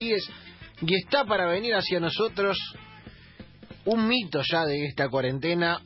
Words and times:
Rodríguez 0.00 0.30
y 0.80 0.94
está 0.94 1.24
para 1.24 1.46
venir 1.46 1.74
hacia 1.74 1.98
nosotros 1.98 2.56
un 3.84 4.06
mito 4.06 4.40
ya 4.48 4.64
de 4.64 4.86
esta 4.86 5.08
cuarentena, 5.08 5.80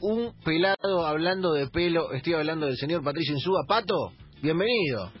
un 0.00 0.32
pelado 0.42 1.04
hablando 1.06 1.52
de 1.52 1.66
pelo, 1.68 2.12
estoy 2.12 2.32
hablando 2.32 2.64
del 2.64 2.76
señor 2.78 3.04
Patricio 3.04 3.34
Insúa. 3.34 3.60
Pato, 3.68 4.12
bienvenido. 4.40 5.12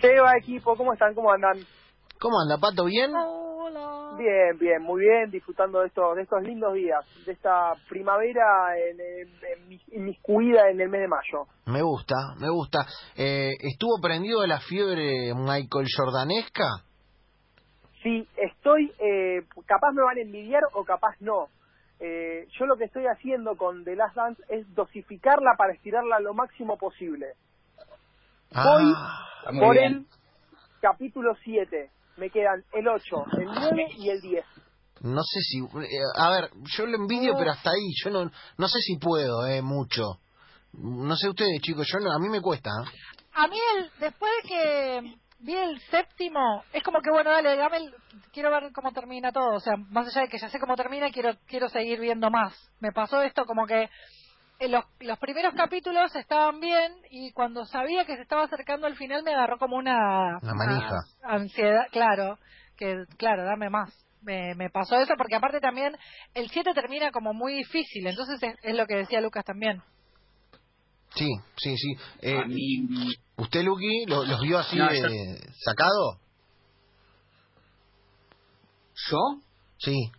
Seba, 0.00 0.36
equipo, 0.40 0.76
¿cómo 0.76 0.92
están? 0.92 1.12
¿Cómo 1.12 1.32
andan? 1.32 1.58
¿Cómo 2.20 2.36
anda, 2.40 2.56
Pato? 2.60 2.84
¿Bien? 2.84 3.10
Hola. 3.16 4.14
Bien, 4.16 4.56
bien, 4.60 4.80
muy 4.82 5.00
bien, 5.00 5.28
disfrutando 5.32 5.80
de 5.80 5.88
estos, 5.88 6.14
de 6.14 6.22
estos 6.22 6.42
lindos 6.44 6.72
días, 6.74 7.04
de 7.26 7.32
esta 7.32 7.72
primavera 7.88 8.44
en, 8.78 9.00
en, 9.00 9.28
en 9.62 9.68
mis- 9.68 9.88
inmiscuida 9.92 10.70
en 10.70 10.80
el 10.80 10.88
mes 10.88 11.00
de 11.00 11.08
mayo. 11.08 11.48
Me 11.66 11.82
gusta, 11.82 12.14
me 12.38 12.48
gusta. 12.48 12.86
Eh, 13.16 13.50
¿Estuvo 13.58 13.98
prendido 14.00 14.42
de 14.42 14.46
la 14.48 14.60
fiebre 14.60 15.34
Michael 15.34 15.86
Jordanesca? 15.96 16.66
Sí, 18.02 18.26
estoy, 18.36 18.92
eh, 18.98 19.42
capaz 19.66 19.92
me 19.92 20.02
van 20.02 20.16
a 20.18 20.22
envidiar 20.22 20.62
o 20.72 20.84
capaz 20.84 21.16
no. 21.20 21.48
Eh, 21.98 22.46
yo 22.58 22.64
lo 22.64 22.76
que 22.76 22.84
estoy 22.84 23.04
haciendo 23.06 23.56
con 23.56 23.84
The 23.84 23.94
Last 23.94 24.16
Dance 24.16 24.42
es 24.48 24.66
dosificarla 24.74 25.54
para 25.58 25.74
estirarla 25.74 26.18
lo 26.20 26.32
máximo 26.32 26.78
posible. 26.78 27.34
Voy 28.52 28.92
Ah, 28.96 29.50
por 29.60 29.76
el 29.76 30.06
capítulo 30.80 31.34
7. 31.44 31.90
Me 32.16 32.30
quedan 32.30 32.64
el 32.72 32.88
8, 32.88 33.24
el 33.38 33.44
9 33.54 33.86
y 33.98 34.08
el 34.10 34.20
10. 34.20 34.44
no 35.02 35.22
sé 35.22 35.40
si... 35.40 35.58
eh, 35.58 35.98
a 36.16 36.30
ver, 36.30 36.50
yo 36.76 36.86
lo 36.86 36.96
envidio, 36.96 37.34
pero 37.38 37.50
hasta 37.52 37.70
ahí. 37.70 37.92
Yo 38.04 38.10
no, 38.10 38.24
no 38.24 38.68
sé 38.68 38.78
si 38.80 38.98
puedo, 38.98 39.46
eh, 39.46 39.62
mucho. 39.62 40.02
No 40.72 41.16
sé 41.16 41.28
ustedes, 41.28 41.60
chicos, 41.62 41.86
yo 41.92 41.98
no- 42.00 42.12
a 42.12 42.18
mí 42.18 42.28
me 42.28 42.40
cuesta. 42.40 42.70
¿eh? 42.70 42.88
A 43.34 43.46
mí, 43.48 43.56
el, 43.76 43.90
después 44.00 44.30
de 44.42 44.48
que 44.48 45.14
vi 45.40 45.54
el 45.56 45.80
séptimo, 45.90 46.62
es 46.72 46.82
como 46.82 47.00
que, 47.00 47.10
bueno, 47.10 47.30
dale, 47.30 47.56
dame 47.56 47.78
el- 47.78 47.94
quiero 48.32 48.50
ver 48.50 48.70
cómo 48.72 48.92
termina 48.92 49.32
todo. 49.32 49.54
O 49.56 49.60
sea, 49.60 49.74
más 49.90 50.06
allá 50.08 50.22
de 50.22 50.28
que 50.28 50.38
ya 50.38 50.48
sé 50.48 50.58
cómo 50.60 50.76
termina, 50.76 51.10
quiero 51.10 51.34
quiero 51.46 51.68
seguir 51.68 52.00
viendo 52.00 52.30
más. 52.30 52.54
Me 52.80 52.92
pasó 52.92 53.22
esto 53.22 53.44
como 53.46 53.66
que 53.66 53.88
en 54.58 54.72
los, 54.72 54.84
los 55.00 55.18
primeros 55.18 55.54
capítulos 55.54 56.14
estaban 56.16 56.60
bien 56.60 56.92
y 57.10 57.32
cuando 57.32 57.64
sabía 57.64 58.04
que 58.04 58.16
se 58.16 58.22
estaba 58.22 58.44
acercando 58.44 58.86
al 58.86 58.96
final 58.96 59.22
me 59.22 59.32
agarró 59.32 59.58
como 59.58 59.76
una... 59.76 60.38
Una 60.42 60.54
manija. 60.54 60.96
ansiedad, 61.22 61.86
claro, 61.90 62.38
que, 62.76 63.04
claro, 63.16 63.44
dame 63.44 63.70
más. 63.70 63.90
Me, 64.22 64.54
me 64.54 64.68
pasó 64.68 64.96
eso 65.00 65.14
porque 65.16 65.34
aparte 65.36 65.60
también 65.60 65.96
el 66.34 66.50
7 66.50 66.74
termina 66.74 67.10
como 67.10 67.32
muy 67.32 67.54
difícil, 67.54 68.06
entonces 68.06 68.42
es, 68.42 68.54
es 68.62 68.76
lo 68.76 68.86
que 68.86 68.96
decía 68.96 69.22
Lucas 69.22 69.46
también. 69.46 69.82
Sí, 71.14 71.28
sí, 71.56 71.76
sí. 71.76 71.94
Eh, 72.22 72.38
A 72.38 72.44
mí, 72.46 72.86
¿Usted, 73.36 73.62
Luqui, 73.64 74.04
lo- 74.06 74.24
los 74.24 74.40
vio 74.40 74.58
así 74.58 74.76
No, 74.76 74.88
sacado? 75.64 76.18
¿yo? 79.10 79.18
Sí. 79.78 80.10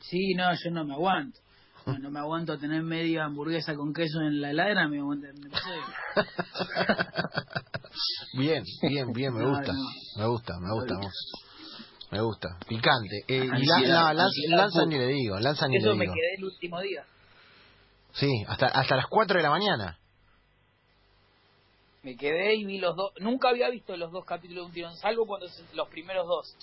Sí, 0.00 0.34
no, 0.34 0.50
yo 0.52 0.70
no 0.70 0.84
me 0.84 0.94
aguanto. 0.94 1.38
No, 1.86 1.98
no 1.98 2.10
me 2.10 2.18
aguanto 2.18 2.58
tener 2.58 2.82
media 2.82 3.24
hamburguesa 3.24 3.74
con 3.74 3.92
queso 3.92 4.20
en 4.22 4.40
la 4.40 4.50
heladera, 4.50 4.88
me 4.88 4.98
aguanto. 5.00 5.26
me 5.26 5.50
bien, 8.38 8.64
bien, 8.88 9.12
bien, 9.12 9.34
me 9.34 9.44
gusta. 9.46 9.72
no. 9.72 9.82
Me 10.16 10.26
gusta, 10.26 10.58
me 10.60 10.72
gusta. 10.72 10.94
Me 12.10 12.20
gusta. 12.22 12.48
Picante. 12.66 13.24
Eh, 13.28 13.44
y 13.44 13.66
la, 13.86 14.14
lanza, 14.14 14.30
lanza 14.48 14.86
ni 14.86 14.96
le 14.98 15.06
digo, 15.08 15.38
lanza 15.40 15.68
ni 15.68 15.76
Eso 15.76 15.88
le 15.90 15.94
me 15.94 16.04
digo. 16.04 16.14
quedé 16.14 16.34
el 16.38 16.44
último 16.44 16.80
día. 16.80 17.04
Sí, 18.14 18.44
hasta, 18.48 18.66
hasta 18.66 18.96
las 18.96 19.06
4 19.08 19.36
de 19.36 19.42
la 19.42 19.50
mañana. 19.50 19.98
Me 22.02 22.16
quedé 22.16 22.54
y 22.54 22.64
vi 22.64 22.78
los 22.78 22.94
dos. 22.94 23.12
Nunca 23.18 23.48
había 23.48 23.70
visto 23.70 23.96
los 23.96 24.12
dos 24.12 24.24
capítulos 24.24 24.64
de 24.64 24.66
un 24.68 24.72
tirón, 24.72 24.96
salvo 24.96 25.26
cuando 25.26 25.46
los 25.74 25.88
primeros 25.88 26.26
dos. 26.26 26.56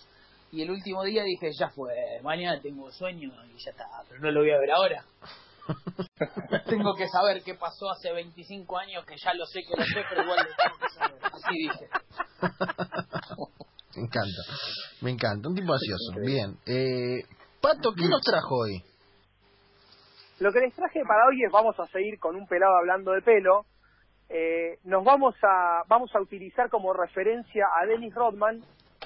Y 0.51 0.61
el 0.61 0.69
último 0.69 1.03
día 1.03 1.23
dije, 1.23 1.49
ya 1.57 1.69
fue, 1.69 1.93
mañana 2.23 2.61
tengo 2.61 2.91
sueño 2.91 3.31
y 3.45 3.63
ya 3.63 3.71
está, 3.71 3.85
pero 4.07 4.21
no 4.21 4.31
lo 4.31 4.41
voy 4.41 4.51
a 4.51 4.59
ver 4.59 4.71
ahora. 4.71 5.05
tengo 6.67 6.93
que 6.95 7.07
saber 7.07 7.41
qué 7.43 7.55
pasó 7.55 7.89
hace 7.89 8.11
25 8.11 8.77
años, 8.77 9.05
que 9.05 9.15
ya 9.17 9.33
lo 9.33 9.45
sé 9.45 9.61
que 9.61 9.79
lo 9.79 9.85
sé, 9.85 10.03
pero 10.09 10.23
igual 10.23 10.39
lo 10.39 10.55
tengo 10.55 10.77
que 10.79 10.89
saber. 10.89 11.19
Así 11.23 11.57
dije. 11.57 11.87
Me 13.95 14.01
encanta, 14.03 14.41
me 15.01 15.11
encanta. 15.11 15.49
Un 15.49 15.55
tipo 15.55 15.73
ansioso. 15.73 16.13
Bien. 16.25 16.57
Eh, 16.65 17.23
Pato, 17.61 17.93
¿qué 17.93 18.07
nos 18.07 18.21
trajo 18.21 18.55
hoy? 18.55 18.90
Lo 20.41 20.51
que 20.51 20.59
les 20.59 20.73
traje 20.73 21.01
para 21.07 21.27
hoy 21.29 21.43
es 21.45 21.51
vamos 21.51 21.79
a 21.79 21.85
seguir 21.87 22.17
con 22.19 22.35
un 22.35 22.47
pelado 22.47 22.75
hablando 22.75 23.11
de 23.11 23.21
pelo. 23.21 23.65
Eh, 24.27 24.79
nos 24.85 25.03
vamos 25.03 25.35
a 25.43 25.83
vamos 25.87 26.09
a 26.15 26.19
utilizar 26.19 26.67
como 26.69 26.93
referencia 26.93 27.65
a 27.79 27.85
Dennis 27.85 28.15
Rodman 28.15 28.59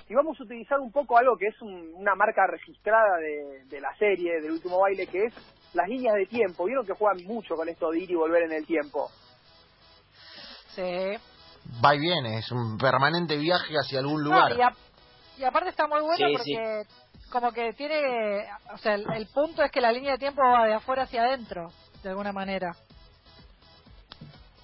y 0.07 0.13
vamos 0.15 0.39
a 0.39 0.43
utilizar 0.43 0.79
un 0.79 0.93
poco 0.93 1.17
algo 1.17 1.35
que 1.35 1.47
es 1.47 1.61
un- 1.61 1.91
una 1.95 2.15
marca 2.15 2.47
registrada 2.47 3.17
de, 3.17 3.65
de 3.65 3.81
la 3.81 3.93
serie 3.97 4.39
del 4.39 4.51
último 4.51 4.79
baile 4.79 5.07
que 5.07 5.25
es 5.25 5.33
las 5.73 5.89
líneas 5.89 6.15
de 6.15 6.25
tiempo. 6.27 6.63
Vieron 6.65 6.85
que 6.85 6.93
juegan 6.93 7.25
mucho 7.25 7.55
con 7.55 7.67
esto 7.67 7.89
de 7.91 7.99
ir 7.99 8.11
y 8.11 8.15
volver 8.15 8.43
en 8.43 8.53
el 8.53 8.65
tiempo. 8.65 9.09
Sí. 10.69 11.17
Va 11.83 11.95
y 11.95 11.99
viene, 11.99 12.37
es 12.37 12.49
un 12.51 12.77
permanente 12.77 13.35
viaje 13.37 13.73
hacia 13.73 13.99
algún 13.99 14.23
No, 14.23 14.29
lugar. 14.29 14.51
y, 14.57 14.61
a- 14.61 14.75
y 15.37 15.43
aparte 15.43 15.69
está 15.69 15.85
muy 15.87 15.99
bueno 16.01 16.15
Sí, 16.15 16.33
porque 16.37 16.83
como 17.31 17.51
que 17.51 17.73
tiene, 17.73 18.45
o 18.73 18.77
sea, 18.77 18.95
el, 18.95 19.05
el 19.13 19.27
punto 19.33 19.63
es 19.63 19.71
que 19.71 19.81
la 19.81 19.91
línea 19.91 20.13
de 20.13 20.17
tiempo 20.17 20.41
va 20.41 20.65
de 20.65 20.73
afuera 20.73 21.03
hacia 21.03 21.23
adentro, 21.23 21.69
de 22.03 22.09
alguna 22.09 22.31
manera. 22.31 22.71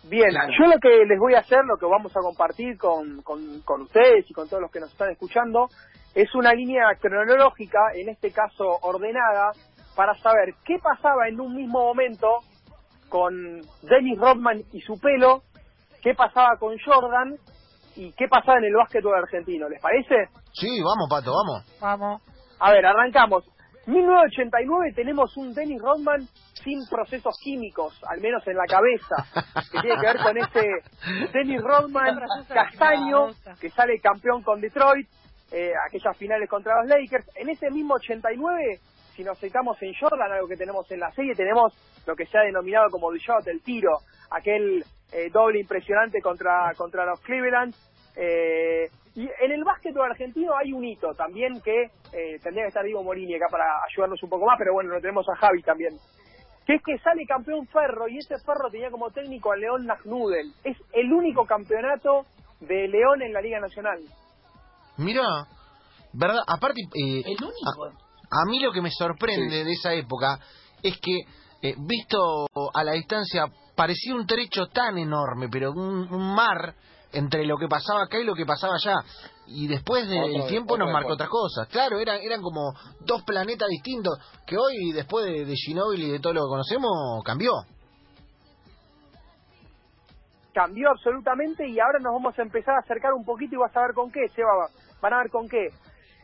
Bien, 0.03 0.29
Claro. 0.29 0.51
yo 0.57 0.65
lo 0.65 0.79
que 0.79 1.05
les 1.05 1.19
voy 1.19 1.35
a 1.35 1.39
hacer, 1.39 1.59
lo 1.65 1.77
que 1.77 1.85
vamos 1.85 2.11
a 2.15 2.21
compartir 2.21 2.77
con, 2.77 3.21
con, 3.21 3.61
con 3.61 3.81
ustedes 3.83 4.29
y 4.29 4.33
con 4.33 4.47
todos 4.49 4.61
los 4.61 4.71
que 4.71 4.79
nos 4.79 4.91
están 4.91 5.11
escuchando, 5.11 5.67
es 6.15 6.33
una 6.35 6.53
línea 6.53 6.83
cronológica, 6.99 7.79
en 7.93 8.09
este 8.09 8.31
caso 8.31 8.65
ordenada, 8.81 9.51
para 9.95 10.15
saber 10.15 10.55
qué 10.65 10.77
pasaba 10.81 11.27
en 11.27 11.39
un 11.39 11.55
mismo 11.55 11.79
momento 11.85 12.27
con 13.09 13.61
Dennis 13.83 14.17
Rodman 14.19 14.61
y 14.73 14.81
su 14.81 14.99
pelo, 14.99 15.43
qué 16.01 16.13
pasaba 16.15 16.57
con 16.57 16.75
Jordan 16.83 17.35
y 17.95 18.11
qué 18.13 18.27
pasaba 18.27 18.57
en 18.57 18.65
el 18.65 18.75
básquetbol 18.75 19.15
argentino. 19.15 19.69
¿Les 19.69 19.81
parece? 19.81 20.29
Sí, 20.53 20.81
vamos, 20.81 21.07
Pato, 21.09 21.31
vamos. 21.31 21.79
Vamos. 21.79 22.21
A 22.61 22.71
ver, 22.71 22.85
arrancamos. 22.85 23.43
1989 23.87 24.93
tenemos 24.95 25.35
un 25.35 25.51
Dennis 25.55 25.81
Rodman 25.81 26.27
sin 26.63 26.79
procesos 26.87 27.35
químicos, 27.43 27.99
al 28.07 28.21
menos 28.21 28.45
en 28.45 28.55
la 28.55 28.65
cabeza, 28.67 29.15
que 29.71 29.81
tiene 29.81 29.99
que 29.99 30.05
ver 30.05 30.17
con 30.17 30.37
ese 30.37 31.31
Dennis 31.33 31.61
Rodman 31.63 32.19
castaño 32.47 33.29
que 33.59 33.71
sale 33.71 33.99
campeón 33.99 34.43
con 34.43 34.61
Detroit, 34.61 35.07
eh, 35.51 35.71
aquellas 35.87 36.15
finales 36.17 36.47
contra 36.47 36.79
los 36.81 36.87
Lakers. 36.87 37.25
En 37.35 37.49
ese 37.49 37.71
mismo 37.71 37.95
89, 37.95 38.79
si 39.15 39.23
nos 39.23 39.37
acercamos 39.37 39.81
en 39.81 39.95
Jordan, 39.99 40.31
algo 40.31 40.47
que 40.47 40.55
tenemos 40.55 40.89
en 40.91 40.99
la 40.99 41.09
serie, 41.13 41.33
tenemos 41.33 41.73
lo 42.05 42.15
que 42.15 42.27
se 42.27 42.37
ha 42.37 42.41
denominado 42.41 42.91
como 42.91 43.11
The 43.11 43.17
Shot, 43.17 43.47
el 43.47 43.63
tiro, 43.63 43.97
aquel 44.29 44.85
eh, 45.11 45.31
doble 45.31 45.59
impresionante 45.59 46.21
contra, 46.21 46.71
contra 46.77 47.07
los 47.07 47.19
Cleveland. 47.21 47.73
Eh, 48.15 48.87
y 49.15 49.23
en 49.23 49.51
el 49.51 49.63
básquetbol 49.63 50.09
argentino 50.09 50.53
hay 50.55 50.71
un 50.73 50.85
hito 50.85 51.13
también 51.15 51.59
que 51.61 51.83
eh, 51.83 52.39
tendría 52.41 52.63
que 52.63 52.69
estar 52.69 52.83
Diego 52.85 53.03
Morini 53.03 53.35
acá 53.35 53.47
para 53.51 53.65
ayudarnos 53.89 54.21
un 54.23 54.29
poco 54.29 54.45
más, 54.45 54.55
pero 54.57 54.73
bueno, 54.73 54.93
lo 54.93 55.01
tenemos 55.01 55.25
a 55.29 55.35
Javi 55.37 55.61
también. 55.63 55.93
Que 56.65 56.75
es 56.75 56.81
que 56.85 56.97
sale 56.99 57.25
campeón 57.25 57.67
Ferro 57.67 58.07
y 58.07 58.19
ese 58.19 58.35
Ferro 58.45 58.69
tenía 58.71 58.89
como 58.91 59.09
técnico 59.11 59.51
a 59.51 59.57
León 59.57 59.85
Nagnudel. 59.85 60.53
Es 60.63 60.77
el 60.93 61.11
único 61.11 61.45
campeonato 61.45 62.25
de 62.61 62.87
León 62.87 63.21
en 63.21 63.33
la 63.33 63.41
Liga 63.41 63.59
Nacional. 63.59 63.99
Mira, 64.97 65.23
¿verdad? 66.13 66.39
Aparte, 66.47 66.81
eh, 66.93 67.21
El 67.25 67.37
único. 67.43 67.85
a, 67.85 68.41
a 68.43 68.45
mí 68.45 68.59
lo 68.61 68.71
que 68.71 68.81
me 68.81 68.91
sorprende 68.91 69.63
de 69.63 69.71
esa 69.71 69.93
época 69.93 70.39
es 70.83 70.97
que, 71.01 71.19
eh, 71.67 71.75
visto 71.79 72.45
a 72.73 72.83
la 72.83 72.93
distancia, 72.93 73.45
parecía 73.75 74.15
un 74.15 74.25
trecho 74.25 74.67
tan 74.67 74.97
enorme, 74.97 75.47
pero 75.51 75.71
un, 75.71 76.13
un 76.13 76.35
mar 76.35 76.75
entre 77.13 77.45
lo 77.45 77.57
que 77.57 77.67
pasaba 77.67 78.03
acá 78.03 78.19
y 78.19 78.23
lo 78.23 78.33
que 78.35 78.45
pasaba 78.45 78.75
allá. 78.75 78.95
Y 79.47 79.67
después 79.67 80.07
del 80.07 80.35
Otro- 80.35 80.47
tiempo 80.47 80.77
nos 80.77 80.91
marcó 80.91 81.13
otras 81.13 81.29
cosas. 81.29 81.67
Claro, 81.67 81.99
eran, 81.99 82.19
eran 82.21 82.41
como 82.41 82.73
dos 83.01 83.23
planetas 83.23 83.67
distintos 83.69 84.13
que 84.47 84.57
hoy, 84.57 84.91
después 84.93 85.25
de, 85.25 85.45
de 85.45 85.55
Ginóbili 85.55 86.05
y 86.05 86.11
de 86.11 86.19
todo 86.19 86.33
lo 86.33 86.41
que 86.41 86.49
conocemos, 86.49 87.23
cambió. 87.25 87.51
cambió 90.53 90.89
absolutamente 90.89 91.65
y 91.67 91.79
ahora 91.79 91.99
nos 91.99 92.13
vamos 92.13 92.37
a 92.37 92.41
empezar 92.41 92.75
a 92.75 92.79
acercar 92.79 93.13
un 93.13 93.23
poquito 93.23 93.55
y 93.55 93.57
vas 93.57 93.75
a 93.75 93.81
ver 93.83 93.93
con 93.93 94.11
qué, 94.11 94.27
Seba, 94.35 94.51
van 95.01 95.13
a 95.13 95.19
ver 95.19 95.29
con 95.31 95.47
qué. 95.47 95.69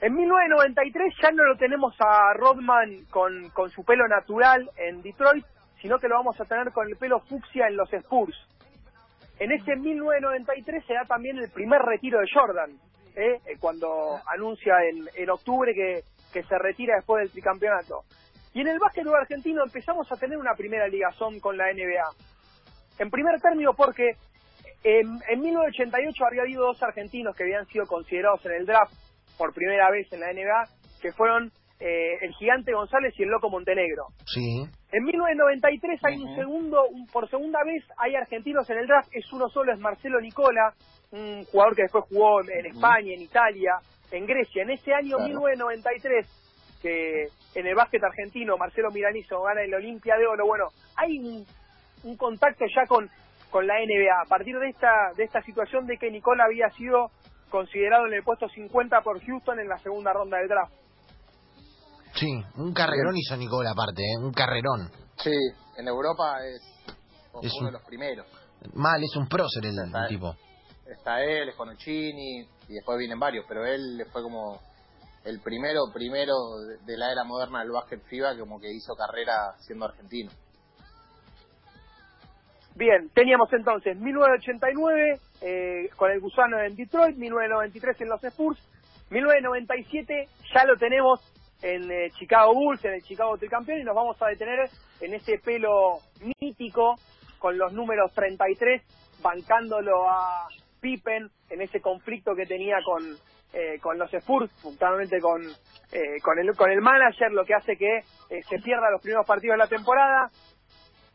En 0.02 0.14
1993 0.14 1.14
ya 1.22 1.32
no 1.32 1.44
lo 1.46 1.58
tenemos 1.58 1.94
a 2.00 2.34
Rodman 2.36 3.06
con, 3.10 3.50
con 3.52 3.70
su 3.72 3.84
pelo 3.84 4.06
natural 4.08 4.70
en 4.78 5.02
Detroit, 5.02 5.46
sino 5.82 5.98
que 5.98 6.08
lo 6.08 6.16
vamos 6.16 6.40
a 6.40 6.46
tener 6.46 6.72
con 6.74 6.88
el 6.88 6.98
pelo 6.98 7.20
fucsia 7.22 7.68
en 7.68 7.78
los 7.78 7.92
Spurs. 7.94 8.36
En 9.40 9.52
ese 9.52 9.76
1993 9.76 10.84
se 10.86 10.94
da 10.94 11.06
también 11.06 11.38
el 11.38 11.50
primer 11.52 11.82
retiro 11.82 12.20
de 12.20 12.28
Jordan, 12.34 12.72
¿eh? 13.16 13.40
Eh, 13.46 13.58
cuando 13.60 14.20
anuncia 14.26 14.74
en, 14.90 15.08
en 15.16 15.30
octubre 15.30 15.74
que, 15.74 16.02
que 16.34 16.44
se 16.44 16.58
retira 16.58 16.96
después 16.96 17.22
del 17.22 17.32
tricampeonato. 17.32 18.04
Y 18.54 18.62
en 18.62 18.68
el 18.70 18.80
básquetbol 18.80 19.16
argentino 19.16 19.64
empezamos 19.64 20.12
a 20.12 20.16
tener 20.16 20.38
una 20.38 20.56
primera 20.56 20.88
ligazón 20.88 21.40
con 21.40 21.58
la 21.58 21.72
NBA. 21.72 22.10
En 23.00 23.12
primer 23.12 23.40
término 23.40 23.74
porque 23.76 24.18
en, 24.84 25.20
en 25.30 25.42
1988 25.42 26.26
había 26.26 26.42
habido 26.42 26.66
dos 26.66 26.82
argentinos 26.82 27.36
que 27.36 27.44
habían 27.44 27.68
sido 27.68 27.86
considerados 27.86 28.44
en 28.46 28.54
el 28.54 28.66
draft 28.66 28.94
por 29.38 29.54
primera 29.54 29.92
vez 29.92 30.12
en 30.12 30.22
la 30.22 30.34
NBA, 30.34 30.64
que 31.02 31.12
fueron 31.14 31.52
eh, 31.80 32.18
el 32.22 32.34
gigante 32.34 32.74
González 32.74 33.14
y 33.20 33.24
el 33.24 33.30
loco 33.30 33.50
Montenegro. 33.50 34.08
Sí. 34.26 34.64
En 34.92 35.04
1993 35.04 36.00
hay 36.04 36.18
un 36.22 36.36
segundo, 36.36 36.84
un- 36.90 37.06
por 37.08 37.30
segunda 37.30 37.60
vez 37.64 37.84
hay 37.98 38.16
argentinos 38.16 38.70
en 38.70 38.78
el 38.80 38.88
draft, 38.88 39.10
es 39.14 39.32
uno 39.32 39.48
solo, 39.50 39.72
es 39.74 39.80
Marcelo 39.80 40.20
Nicola, 40.20 40.74
un 41.12 41.46
jugador 41.46 41.76
que 41.76 41.84
después 41.84 42.06
jugó 42.10 42.42
en, 42.42 42.50
en 42.52 42.66
España, 42.68 43.14
en 43.14 43.22
Italia, 43.22 43.74
en 44.12 44.26
Grecia. 44.26 44.64
En 44.64 44.72
ese 44.72 44.94
año 44.94 45.18
Claro. 45.18 45.30
1993, 45.30 46.80
que 46.82 47.26
en 47.56 47.68
el 47.68 47.76
básquet 47.76 48.04
argentino 48.04 48.58
Marcelo 48.58 48.90
Miranizo 48.92 49.42
gana 49.44 49.62
el 49.62 49.74
Olimpia 49.74 50.16
de 50.18 50.26
Oro, 50.28 50.46
bueno, 50.46 50.66
hay 50.96 51.18
un, 51.20 51.46
un 52.04 52.18
contacto 52.18 52.66
ya 52.76 52.86
con, 52.88 53.10
con 53.52 53.68
la 53.68 53.76
NBA. 53.80 54.22
A 54.22 54.26
partir 54.26 54.58
de 54.58 54.70
esta, 54.70 55.12
de 55.16 55.24
esta 55.24 55.42
situación 55.44 55.86
de 55.88 55.98
que 55.98 56.12
Nicola 56.12 56.46
había 56.46 56.70
sido 56.72 57.12
considerado 57.50 58.08
en 58.08 58.14
el 58.14 58.24
puesto 58.24 58.48
50 58.50 59.02
por 59.02 59.22
Houston 59.24 59.60
en 59.60 59.70
la 59.70 59.78
segunda 59.78 60.12
ronda 60.14 60.38
del 60.38 60.48
draft. 60.50 60.74
Sí, 62.20 62.44
un 62.56 62.74
carrerón 62.74 63.16
hizo 63.16 63.36
Nicola 63.38 63.72
aparte, 63.72 64.02
¿eh? 64.02 64.18
un 64.20 64.32
carrerón. 64.34 64.90
Sí, 65.18 65.34
en 65.78 65.88
Europa 65.88 66.38
es, 66.46 66.62
Es 67.44 67.54
uno 67.54 67.60
un- 67.60 67.66
de 67.68 67.72
los 67.74 67.84
primeros. 67.84 68.26
Mal, 68.74 69.02
es 69.04 69.16
un 69.16 69.28
prócer 69.28 69.66
el, 69.66 69.78
el 69.78 70.08
tipo. 70.08 70.36
Está 70.88 71.22
él, 71.24 71.50
es 71.50 71.56
Conuccini, 71.56 72.40
y 72.70 72.74
después 72.74 72.98
vienen 72.98 73.20
varios, 73.20 73.46
pero 73.48 73.66
él 73.66 74.04
fue 74.12 74.24
como 74.24 74.60
el 75.26 75.40
primero, 75.42 75.82
primero 75.94 76.34
de- 76.86 76.98
la 76.98 77.12
era 77.12 77.24
moderna 77.24 77.60
del 77.60 77.72
básquet 77.72 78.02
FIBA, 78.06 78.34
que 78.34 78.40
como 78.40 78.60
que 78.60 78.72
hizo 78.74 78.96
carrera 78.96 79.54
siendo 79.60 79.86
argentino. 79.86 80.32
Bien, 82.76 83.10
teníamos 83.14 83.52
entonces 83.54 83.98
1989 83.98 85.20
eh, 85.42 85.90
con 85.96 86.12
el 86.12 86.20
gusano 86.20 86.60
en 86.62 86.76
Detroit, 86.76 87.16
1993 87.18 88.02
en 88.02 88.10
los 88.10 88.24
Spurs, 88.24 88.60
1997 89.10 90.28
ya 90.54 90.66
lo 90.66 90.78
tenemos 90.78 91.20
en 91.62 91.92
eh, 91.92 92.10
Chicago 92.12 92.54
Bulls, 92.54 92.84
en 92.86 92.94
el 92.94 93.04
Chicago 93.04 93.38
Tricampeón 93.38 93.82
y 93.82 93.84
nos 93.84 93.96
vamos 93.96 94.22
a 94.22 94.28
detener 94.28 94.70
en 95.02 95.14
ese 95.14 95.40
pelo 95.40 96.00
mítico 96.40 96.96
con 97.40 97.58
los 97.58 97.74
números 97.74 98.12
33 98.14 98.82
bancándolo 99.22 100.10
a 100.10 100.48
Pippen 100.80 101.30
en 101.50 101.62
ese 101.62 101.82
conflicto 101.82 102.36
que 102.36 102.46
tenía 102.46 102.78
con 102.84 103.04
eh, 103.54 103.80
con 103.80 103.98
los 103.98 104.14
Spurs, 104.14 104.52
puntualmente 104.62 105.20
con 105.20 105.42
eh, 105.42 106.20
con 106.22 106.38
el 106.38 106.56
con 106.56 106.70
el 106.70 106.82
manager, 106.82 107.32
lo 107.32 107.46
que 107.46 107.56
hace 107.56 107.78
que 107.78 107.98
eh, 107.98 108.44
se 108.48 108.60
pierda 108.60 108.92
los 108.92 109.02
primeros 109.02 109.26
partidos 109.26 109.54
de 109.54 109.58
la 109.58 109.68
temporada 109.68 110.30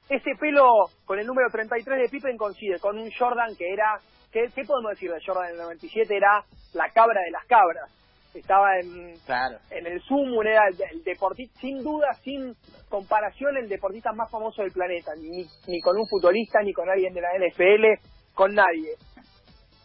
ese 0.08 0.34
pelo 0.38 0.90
con 1.04 1.18
el 1.18 1.26
número 1.26 1.48
33 1.50 1.98
de 1.98 2.08
Pippen 2.08 2.36
coincide 2.36 2.78
con 2.78 2.98
un 2.98 3.10
Jordan 3.10 3.56
que 3.56 3.72
era, 3.72 3.98
¿qué, 4.30 4.46
qué 4.54 4.62
podemos 4.64 4.90
decir 4.90 5.10
de 5.10 5.20
Jordan 5.24 5.46
en 5.46 5.52
el 5.52 5.62
97? 5.62 6.14
Era 6.14 6.44
la 6.74 6.90
cabra 6.90 7.20
de 7.22 7.30
las 7.30 7.46
cabras. 7.46 7.90
Estaba 8.34 8.78
en, 8.80 9.14
Claro. 9.26 9.58
en 9.70 9.86
el 9.86 10.00
sumo, 10.02 10.42
era 10.42 10.62
el, 10.68 10.76
el 10.90 11.04
deportista, 11.04 11.60
sin 11.60 11.82
duda, 11.82 12.08
sin 12.24 12.54
comparación, 12.88 13.56
el 13.56 13.68
deportista 13.68 14.12
más 14.12 14.30
famoso 14.30 14.62
del 14.62 14.72
planeta. 14.72 15.12
Ni, 15.16 15.44
ni 15.68 15.80
con 15.80 15.96
un 15.96 16.06
futbolista, 16.08 16.60
ni 16.62 16.72
con 16.72 16.88
alguien 16.88 17.12
de 17.12 17.20
la 17.20 17.28
NFL, 17.38 18.00
con 18.34 18.54
nadie. 18.54 18.94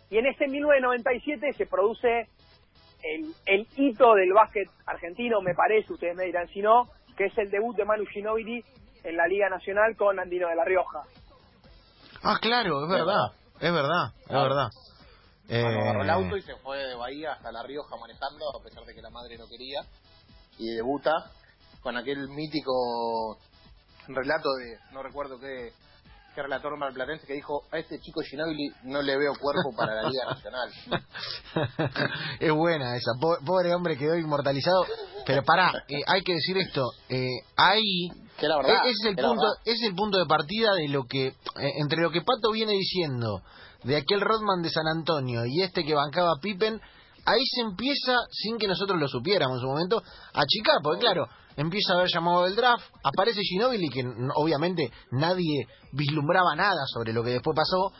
Y 0.09 0.17
en 0.17 0.25
ese 0.27 0.47
1997 0.47 1.53
se 1.53 1.65
produce 1.65 2.27
el, 3.03 3.33
el 3.45 3.67
hito 3.75 4.13
del 4.15 4.31
básquet 4.33 4.69
argentino, 4.85 5.41
me 5.41 5.53
parece, 5.53 5.93
ustedes 5.93 6.15
me 6.15 6.25
dirán 6.25 6.47
si 6.47 6.61
no, 6.61 6.87
que 7.17 7.25
es 7.25 7.37
el 7.37 7.49
debut 7.49 7.75
de 7.75 7.85
Manu 7.85 8.05
Ginóbili 8.05 8.63
en 9.03 9.17
la 9.17 9.27
Liga 9.27 9.49
Nacional 9.49 9.95
con 9.97 10.19
Andino 10.19 10.47
de 10.47 10.55
la 10.55 10.63
Rioja. 10.63 11.01
Ah, 12.23 12.37
claro, 12.41 12.83
es 12.83 12.89
verdad, 12.89 13.27
es 13.59 13.73
verdad, 13.73 14.13
es 14.27 14.33
verdad. 14.33 14.69
Bueno, 15.47 15.81
agarró 15.81 16.01
el 16.03 16.09
Eh, 16.09 16.11
auto 16.11 16.37
y 16.37 16.41
se 16.41 16.55
fue 16.57 16.77
de 16.77 16.95
Bahía 16.95 17.33
hasta 17.33 17.51
La 17.51 17.63
Rioja 17.63 17.95
manejando, 17.97 18.45
a 18.59 18.63
pesar 18.63 18.83
de 18.85 18.93
que 18.93 19.01
la 19.01 19.09
madre 19.09 19.37
no 19.37 19.47
quería. 19.47 19.81
Y 20.59 20.69
debuta 20.75 21.11
con 21.81 21.95
aquel 21.97 22.27
mítico 22.29 23.37
relato 24.07 24.49
de, 24.55 24.77
no 24.93 25.03
recuerdo 25.03 25.39
qué, 25.39 25.71
qué 26.35 26.41
relator 26.41 26.77
marplatense, 26.77 27.25
que 27.27 27.33
dijo, 27.33 27.61
a 27.71 27.77
este 27.77 27.99
chico 27.99 28.21
Ginobili 28.21 28.69
no 28.83 29.01
le 29.01 29.17
veo 29.17 29.33
cuerpo 29.39 29.73
para 29.77 30.01
la 30.01 30.09
Liga 30.09 30.25
Nacional. 30.25 30.69
es 32.39 32.51
buena 32.51 32.95
esa. 32.95 33.11
Po- 33.19 33.37
Pobre 33.45 33.73
hombre 33.73 33.97
quedó 33.97 34.15
inmortalizado. 34.15 34.85
Pero 35.25 35.43
pará, 35.43 35.71
eh, 35.87 36.01
hay 36.07 36.21
que 36.23 36.33
decir 36.33 36.57
esto. 36.57 36.83
Eh, 37.09 37.27
ahí 37.55 38.07
Que 38.39 38.47
la 38.47 38.57
verdad, 38.57 38.85
E- 38.85 38.89
ese 38.89 38.91
es 39.01 39.05
el 39.05 39.15
punto, 39.15 39.45
es 39.65 39.81
el 39.83 39.95
punto 39.95 40.17
de 40.19 40.25
partida 40.25 40.73
de 40.73 40.87
lo 40.89 41.03
que 41.05 41.27
eh, 41.27 41.33
entre 41.81 42.01
lo 42.01 42.11
que 42.11 42.21
Pato 42.21 42.51
viene 42.51 42.73
diciendo 42.73 43.41
de 43.87 43.95
aquel 43.95 44.19
Rodman 44.19 44.61
de 44.61 44.69
San 44.69 44.85
Antonio 44.85 45.45
y 45.45 45.61
este 45.61 45.85
que 45.85 45.95
bancaba 45.95 46.33
Pippen, 46.41 46.79
ahí 47.25 47.41
se 47.55 47.61
empieza 47.61 48.17
sin 48.29 48.57
que 48.57 48.67
nosotros 48.67 48.99
lo 48.99 49.07
supiéramos 49.07 49.57
en 49.57 49.61
su 49.61 49.67
momento 49.67 50.03
a 50.33 50.41
achicar, 50.41 50.79
porque 50.83 50.99
claro, 50.99 51.25
empieza 51.55 51.93
a 51.93 51.95
haber 51.95 52.09
llamado 52.13 52.43
del 52.43 52.55
draft, 52.57 52.83
aparece 53.01 53.41
Ginobili 53.41 53.87
que 53.87 54.03
obviamente 54.35 54.91
nadie 55.11 55.67
vislumbraba 55.93 56.53
nada 56.55 56.85
sobre 56.85 57.13
lo 57.13 57.23
que 57.23 57.31
después 57.31 57.55
pasó, 57.55 57.93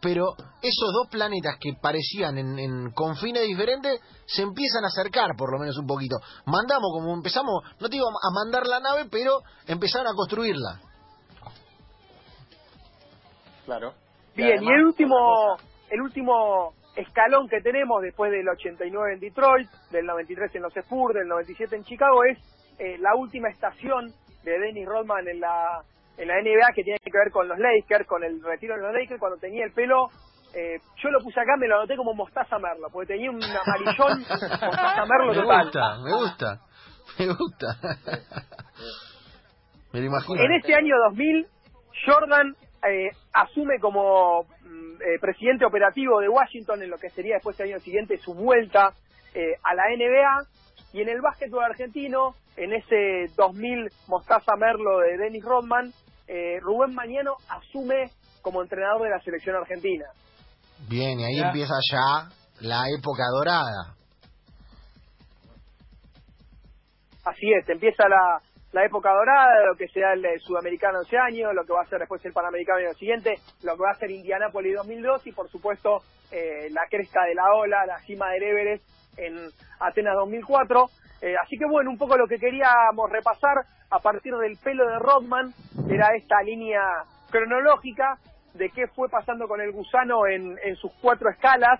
pero 0.00 0.32
esos 0.62 0.92
dos 0.92 1.08
planetas 1.10 1.56
que 1.60 1.72
parecían 1.80 2.38
en, 2.38 2.58
en 2.60 2.92
confines 2.92 3.42
diferentes 3.42 4.00
se 4.26 4.42
empiezan 4.42 4.84
a 4.84 4.88
acercar 4.88 5.30
por 5.36 5.52
lo 5.52 5.58
menos 5.58 5.76
un 5.76 5.88
poquito. 5.88 6.16
Mandamos 6.46 6.90
como 6.92 7.14
empezamos, 7.14 7.64
no 7.80 7.88
te 7.88 7.96
digo 7.96 8.06
a 8.08 8.30
mandar 8.32 8.64
la 8.66 8.78
nave, 8.78 9.08
pero 9.10 9.40
empezaron 9.66 10.06
a 10.06 10.14
construirla. 10.14 10.80
Claro. 13.64 13.94
Bien, 14.34 14.62
y 14.62 14.68
el 14.68 14.84
último, 14.84 15.56
el 15.90 16.00
último 16.00 16.74
escalón 16.96 17.48
que 17.48 17.60
tenemos 17.60 18.02
después 18.02 18.30
del 18.30 18.48
89 18.48 19.14
en 19.14 19.20
Detroit, 19.20 19.68
del 19.90 20.06
93 20.06 20.54
en 20.54 20.62
los 20.62 20.76
Spurs, 20.76 21.14
del 21.14 21.28
97 21.28 21.76
en 21.76 21.84
Chicago, 21.84 22.24
es 22.24 22.38
eh, 22.78 22.96
la 22.98 23.14
última 23.14 23.48
estación 23.48 24.12
de 24.44 24.58
Dennis 24.58 24.86
Rodman 24.86 25.26
en 25.28 25.40
la, 25.40 25.82
en 26.16 26.28
la 26.28 26.34
NBA 26.40 26.72
que 26.74 26.82
tiene 26.82 26.98
que 26.98 27.10
ver 27.12 27.30
con 27.30 27.48
los 27.48 27.58
Lakers, 27.58 28.06
con 28.06 28.24
el 28.24 28.42
retiro 28.42 28.74
de 28.76 28.82
los 28.82 28.92
Lakers, 28.92 29.20
cuando 29.20 29.38
tenía 29.38 29.64
el 29.64 29.72
pelo, 29.72 30.08
eh, 30.54 30.78
yo 31.02 31.10
lo 31.10 31.20
puse 31.20 31.40
acá, 31.40 31.56
me 31.58 31.68
lo 31.68 31.76
anoté 31.76 31.96
como 31.96 32.14
Mostaza 32.14 32.58
Merlo, 32.58 32.88
porque 32.92 33.14
tenía 33.14 33.30
un 33.30 33.42
amarillón 33.42 34.20
Mostaza 34.20 35.06
Merlo 35.06 35.32
Me 35.32 35.40
total. 35.40 35.64
gusta, 35.64 35.98
me 36.04 36.14
gusta, 36.14 36.60
me 37.18 37.26
gusta. 37.34 37.66
Me 39.92 40.00
lo 40.00 40.06
imagino. 40.06 40.42
En 40.42 40.52
ese 40.52 40.74
año 40.74 40.94
2000, 41.10 41.46
Jordan 42.06 42.54
eh, 42.88 43.10
asume 43.32 43.78
como 43.80 44.44
mm, 44.44 44.94
eh, 45.02 45.18
presidente 45.20 45.64
operativo 45.64 46.20
de 46.20 46.28
Washington 46.28 46.82
en 46.82 46.90
lo 46.90 46.98
que 46.98 47.10
sería 47.10 47.34
después 47.34 47.58
el 47.60 47.70
año 47.72 47.80
siguiente 47.80 48.18
su 48.18 48.34
vuelta 48.34 48.92
eh, 49.34 49.54
a 49.62 49.74
la 49.74 49.84
NBA. 49.96 50.48
Y 50.92 51.00
en 51.00 51.08
el 51.08 51.20
básquetbol 51.22 51.64
argentino, 51.64 52.34
en 52.56 52.72
ese 52.74 53.32
2000 53.36 53.88
Mostaza 54.08 54.56
Merlo 54.58 54.98
de 54.98 55.16
Dennis 55.16 55.42
Rodman, 55.44 55.90
eh, 56.28 56.58
Rubén 56.60 56.94
Mañano 56.94 57.36
asume 57.48 58.10
como 58.42 58.60
entrenador 58.62 59.02
de 59.02 59.10
la 59.10 59.20
selección 59.20 59.56
argentina. 59.56 60.04
Bien, 60.88 61.18
y 61.18 61.24
ahí 61.24 61.38
Ya. 61.38 61.46
empieza 61.46 61.74
ya 61.90 62.28
la 62.60 62.82
época 62.98 63.22
dorada. 63.32 63.94
Así 67.24 67.52
es, 67.52 67.68
empieza 67.68 68.08
la, 68.08 68.40
la 68.72 68.86
época 68.86 69.10
dorada, 69.12 69.66
lo 69.66 69.76
que 69.76 69.86
será 69.88 70.14
el 70.14 70.24
eh, 70.24 70.38
sudamericano 70.38 71.02
ese 71.02 71.18
año, 71.18 71.52
lo 71.52 71.64
que 71.64 71.74
va 71.74 71.82
a 71.82 71.86
ser 71.86 71.98
después 71.98 72.24
el 72.24 72.32
panamericano 72.32 72.78
el 72.78 72.96
siguiente, 72.96 73.34
lo 73.62 73.76
que 73.76 73.82
va 73.82 73.90
a 73.90 73.98
ser 73.98 74.10
Indianápolis 74.10 74.74
2002 74.76 75.26
y 75.26 75.32
por 75.32 75.48
supuesto 75.50 75.98
eh, 76.30 76.68
la 76.70 76.86
cresta 76.90 77.24
de 77.24 77.34
la 77.34 77.52
ola, 77.54 77.84
la 77.86 77.98
cima 78.00 78.30
del 78.30 78.42
Everest 78.42 78.84
en 79.18 79.50
Atenas 79.78 80.14
2004. 80.16 80.86
Eh, 81.20 81.34
así 81.42 81.58
que 81.58 81.66
bueno, 81.66 81.90
un 81.90 81.98
poco 81.98 82.16
lo 82.16 82.26
que 82.26 82.38
queríamos 82.38 83.10
repasar 83.10 83.58
a 83.90 83.98
partir 83.98 84.34
del 84.36 84.56
pelo 84.56 84.88
de 84.88 84.98
Rodman 84.98 85.52
era 85.88 86.08
esta 86.16 86.42
línea 86.42 86.80
cronológica 87.30 88.16
de 88.54 88.70
qué 88.70 88.86
fue 88.88 89.08
pasando 89.10 89.46
con 89.48 89.60
el 89.60 89.70
gusano 89.72 90.26
en, 90.26 90.58
en 90.64 90.76
sus 90.76 90.92
cuatro 91.02 91.28
escalas. 91.28 91.78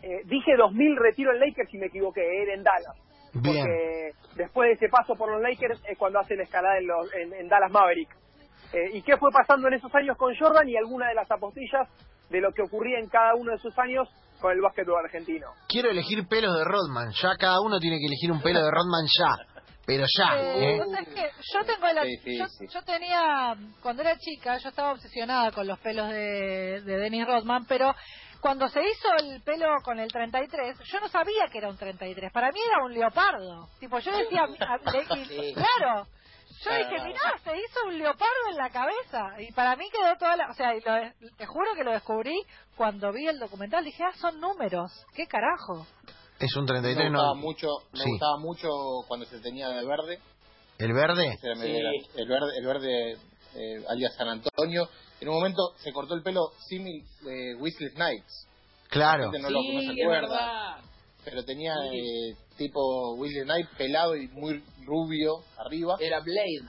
Eh, 0.00 0.22
dije 0.26 0.56
2000 0.56 0.96
retiro 0.96 1.32
en 1.32 1.40
Lakers 1.40 1.74
y 1.74 1.78
me 1.78 1.86
equivoqué, 1.86 2.42
era 2.42 2.54
en 2.54 2.62
Dallas 2.62 3.04
Bien. 3.34 3.66
porque 3.66 4.10
después 4.36 4.68
de 4.68 4.74
ese 4.74 4.88
paso 4.88 5.14
por 5.14 5.30
los 5.30 5.40
Lakers 5.42 5.80
es 5.88 5.98
cuando 5.98 6.20
hace 6.20 6.36
la 6.36 6.44
escalada 6.44 6.78
en, 6.78 6.86
los- 6.86 7.12
en- 7.14 7.34
en 7.34 7.48
Dallas 7.48 7.70
Maverick. 7.70 8.08
Eh, 8.72 8.90
¿Y 8.94 9.02
qué 9.02 9.16
fue 9.16 9.30
pasando 9.32 9.68
en 9.68 9.74
esos 9.74 9.94
años 9.94 10.16
con 10.16 10.34
Jordan 10.36 10.68
y 10.68 10.76
alguna 10.76 11.08
de 11.08 11.14
las 11.14 11.30
apostillas 11.30 11.88
de 12.30 12.40
lo 12.40 12.50
que 12.52 12.62
ocurría 12.62 12.98
en 12.98 13.08
cada 13.08 13.34
uno 13.34 13.50
de 13.52 13.56
esos 13.56 13.78
años 13.78 14.08
con 14.40 14.52
el 14.52 14.60
básquetbol 14.60 15.04
argentino? 15.04 15.46
Quiero 15.68 15.90
elegir 15.90 16.26
pelos 16.28 16.56
de 16.56 16.64
Rodman. 16.64 17.10
Ya 17.12 17.36
cada 17.38 17.60
uno 17.60 17.78
tiene 17.78 17.98
que 17.98 18.06
elegir 18.06 18.32
un 18.32 18.40
pelo 18.42 18.60
de 18.64 18.70
Rodman 18.70 19.06
ya. 19.18 19.36
Pero 19.86 20.04
ya, 20.18 20.36
Eh, 20.40 20.76
¿eh? 20.76 20.78
vos 20.78 20.90
sabés 20.90 21.08
que 21.08 21.22
yo 21.52 21.64
tengo 21.66 21.86
la, 21.92 22.02
Sí, 22.04 22.16
sí, 22.24 22.38
yo, 22.38 22.46
sí. 22.48 22.66
yo 22.72 22.82
tenía 22.82 23.54
cuando 23.82 24.00
era 24.00 24.16
chica 24.16 24.56
yo 24.56 24.70
estaba 24.70 24.92
obsesionada 24.92 25.50
con 25.52 25.66
los 25.66 25.78
pelos 25.80 26.08
de, 26.08 26.80
de 26.80 26.96
Dennis 26.96 27.26
Rodman 27.26 27.66
pero 27.68 27.94
cuando 28.44 28.68
se 28.68 28.80
hizo 28.82 29.08
el 29.22 29.40
pelo 29.42 29.66
con 29.82 29.98
el 29.98 30.12
33 30.12 30.78
yo 30.84 31.00
no 31.00 31.08
sabía 31.08 31.48
que 31.50 31.56
era 31.58 31.70
un 31.70 31.78
33 31.78 32.30
para 32.30 32.52
mí 32.52 32.60
era 32.60 32.84
un 32.84 32.92
leopardo 32.92 33.68
tipo 33.80 33.98
yo 34.00 34.12
decía 34.14 34.42
a- 34.60 34.90
le- 34.92 35.22
y- 35.22 35.24
Sí. 35.24 35.54
claro 35.54 36.06
Yo 36.62 36.70
dije, 36.76 37.04
mirá, 37.04 37.20
se 37.42 37.50
hizo 37.56 37.86
un 37.88 37.98
leopardo 37.98 38.44
en 38.50 38.56
la 38.56 38.70
cabeza. 38.70 39.20
Y 39.40 39.52
para 39.52 39.76
mí 39.76 39.84
quedó 39.90 40.16
toda 40.16 40.36
la... 40.36 40.50
O 40.50 40.54
sea, 40.54 40.74
y 40.74 40.80
lo- 40.80 41.34
te 41.36 41.44
juro 41.46 41.74
que 41.74 41.84
lo 41.84 41.90
descubrí 41.92 42.34
cuando 42.76 43.12
vi 43.12 43.26
el 43.26 43.38
documental. 43.38 43.84
Dije, 43.84 44.02
ah, 44.04 44.12
son 44.16 44.40
números. 44.40 44.90
¿Qué 45.14 45.26
carajo? 45.26 45.86
Es 46.38 46.54
un 46.56 46.62
Me 46.64 46.68
33, 46.80 47.10
gustaba 47.10 47.34
no. 47.34 47.40
mucho, 47.40 47.66
me 47.92 47.98
Sí. 48.00 48.10
gustaba 48.12 48.38
mucho 48.38 48.68
cuando 49.08 49.26
se 49.26 49.40
tenía 49.40 49.68
de 49.68 49.84
verde. 49.84 50.20
¿El 50.78 50.92
verde? 50.94 51.36
Sí. 51.42 51.48
El 52.16 52.28
verde, 52.28 52.48
el 52.58 52.66
verde 52.66 53.12
eh, 53.56 53.84
alias 53.90 54.14
San 54.16 54.28
Antonio. 54.28 54.88
En 55.24 55.30
un 55.30 55.36
momento 55.36 55.72
se 55.78 55.90
cortó 55.90 56.12
el 56.14 56.22
pelo 56.22 56.50
símil 56.68 57.02
eh, 57.26 57.54
Weasley 57.54 57.88
Snipes. 57.92 58.46
Claro. 58.90 59.24
La 59.26 59.32
gente 59.32 59.38
no 59.38 59.48
lo- 59.48 59.62
no 59.62 59.80
sí, 59.80 59.86
se 59.86 59.92
es 59.94 60.02
acuerda. 60.02 60.82
Pero 61.24 61.44
tenía 61.46 61.74
Sí. 61.90 61.96
eh, 61.98 62.36
tipo 62.58 63.14
Weasley 63.14 63.44
Snipes 63.44 63.74
pelado 63.78 64.16
y 64.16 64.28
muy 64.28 64.62
rubio 64.84 65.36
arriba. 65.56 65.96
Era 65.98 66.20
Blade. 66.20 66.60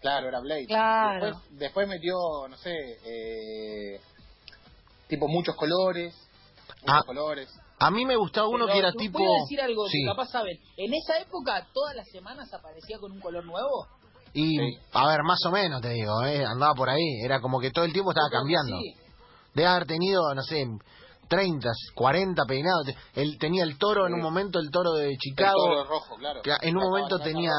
Claro, 0.00 0.26
era 0.26 0.40
Blade. 0.40 0.66
Claro. 0.66 1.26
Después, 1.26 1.58
después 1.60 1.88
metió, 1.88 2.14
no 2.50 2.56
sé, 2.56 2.74
eh, 3.04 4.00
tipo 5.06 5.28
muchos 5.28 5.54
colores. 5.54 6.12
Muchos 6.80 6.82
Ah, 6.88 7.02
colores. 7.06 7.48
A 7.78 7.90
mí 7.92 8.04
me 8.04 8.16
gustaba 8.16 8.48
uno 8.48 8.64
Pero 8.66 8.72
que 8.72 8.78
era 8.80 8.90
voy 8.92 9.06
tipo... 9.06 9.18
a 9.20 9.40
decir 9.42 9.60
algo 9.60 9.86
Sí. 9.86 9.98
que 10.02 10.06
capaz 10.10 10.26
saben. 10.30 10.58
En 10.76 10.92
esa 10.92 11.18
época, 11.18 11.68
todas 11.72 11.94
las 11.94 12.08
semanas 12.10 12.52
aparecía 12.52 12.98
con 12.98 13.12
un 13.12 13.20
color 13.20 13.44
nuevo. 13.44 13.86
Y, 14.34 14.56
Sí. 14.58 14.78
a 14.92 15.06
ver, 15.08 15.22
más 15.24 15.38
o 15.46 15.50
menos 15.50 15.80
te 15.82 15.90
digo, 15.90 16.22
¿eh? 16.24 16.44
andaba 16.44 16.74
por 16.74 16.88
ahí. 16.90 17.20
Era 17.24 17.40
como 17.40 17.60
que 17.60 17.70
todo 17.70 17.84
el 17.84 17.92
tiempo 17.92 18.10
estaba 18.12 18.28
cambiando. 18.30 18.78
sí. 18.78 18.94
Debe 19.54 19.68
haber 19.68 19.86
tenido, 19.86 20.34
no 20.34 20.42
sé, 20.42 20.64
30, 21.28 21.68
40 21.94 22.44
peinados. 22.46 22.86
Él 23.14 23.36
tenía 23.38 23.64
el 23.64 23.76
toro 23.78 24.06
en 24.06 24.14
un 24.14 24.20
momento, 24.22 24.58
el 24.58 24.70
toro 24.70 24.92
de 24.92 25.10
El 25.10 25.18
Chicago. 25.18 25.56
toro 25.62 25.84
rojo, 25.84 26.16
claro. 26.16 26.40
En 26.62 26.76
un 26.76 26.82
momento 26.82 27.18
tenía-. 27.18 27.52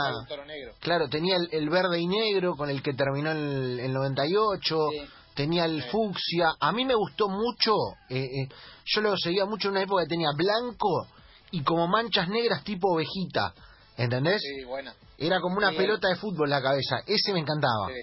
Claro, 0.80 1.08
tenía 1.10 1.38
el, 1.38 1.50
el 1.52 1.70
verde 1.70 2.00
y 2.00 2.08
negro 2.08 2.56
con 2.56 2.70
el 2.70 2.82
que 2.82 2.94
terminó 2.94 3.32
el, 3.32 3.80
el 3.80 3.94
98. 3.94 4.78
Sí. 4.92 5.02
Tenía 5.36 5.66
el 5.66 5.82
Sí. 5.84 5.90
fucsia. 5.90 6.50
A 6.60 6.72
mí 6.72 6.86
me 6.86 6.94
gustó 6.96 7.28
mucho. 7.30 7.74
eh, 8.10 8.24
eh, 8.24 8.48
yo 8.86 9.02
lo 9.02 9.16
seguía 9.18 9.46
mucho 9.46 9.68
en 9.70 9.72
una 9.74 9.84
época 9.84 10.04
que 10.04 10.10
tenía 10.10 10.30
blanco 10.36 11.08
y 11.52 11.64
como 11.64 11.88
manchas 11.88 12.28
negras 12.30 12.64
tipo 12.64 12.92
ovejita. 12.94 13.54
¿Entendés? 13.98 14.42
Sí, 14.42 14.64
buena. 14.64 14.94
Era 15.18 15.40
como 15.40 15.58
una 15.58 15.70
Sí. 15.72 15.78
pelota 15.78 16.08
de 16.10 16.16
fútbol 16.16 16.50
la 16.50 16.62
cabeza. 16.62 16.98
Ese 17.06 17.32
me 17.34 17.40
encantaba. 17.40 17.88
Sí. 17.88 18.02